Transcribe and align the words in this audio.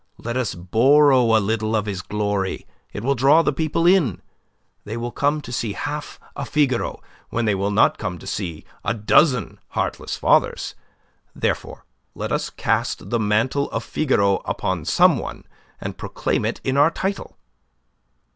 Let 0.17 0.35
us 0.35 0.55
borrow 0.55 1.37
a 1.37 1.37
little 1.39 1.75
of 1.75 1.85
his 1.85 2.01
glory. 2.01 2.65
It 2.91 3.03
will 3.03 3.13
draw 3.13 3.43
the 3.43 3.53
people 3.53 3.85
in. 3.85 4.19
They 4.83 4.97
will 4.97 5.11
come 5.11 5.41
to 5.41 5.51
see 5.51 5.73
half 5.73 6.19
a 6.35 6.43
'Figaro' 6.43 7.03
when 7.29 7.45
they 7.45 7.53
will 7.53 7.69
not 7.69 7.99
come 7.99 8.17
to 8.17 8.25
see 8.25 8.65
a 8.83 8.95
dozen 8.95 9.59
'Heartless 9.67 10.17
Fathers.' 10.17 10.73
Therefore 11.35 11.85
let 12.15 12.31
us 12.31 12.49
cast 12.49 13.11
the 13.11 13.19
mantle 13.19 13.69
of 13.69 13.83
Figaro 13.83 14.37
upon 14.37 14.85
some 14.85 15.19
one, 15.19 15.45
and 15.79 15.99
proclaim 15.99 16.45
it 16.45 16.61
in 16.63 16.77
our 16.77 16.89
title." 16.89 17.37